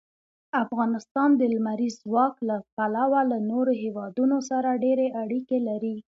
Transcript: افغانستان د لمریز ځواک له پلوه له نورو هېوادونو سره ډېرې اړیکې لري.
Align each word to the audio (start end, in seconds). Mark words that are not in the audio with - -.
افغانستان 0.63 1.29
د 1.39 1.41
لمریز 1.53 1.93
ځواک 2.03 2.35
له 2.49 2.57
پلوه 2.75 3.21
له 3.31 3.37
نورو 3.51 3.73
هېوادونو 3.83 4.37
سره 4.49 4.79
ډېرې 4.83 5.07
اړیکې 5.21 5.57
لري. 5.67 5.95